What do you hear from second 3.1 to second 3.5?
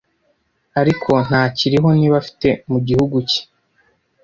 cye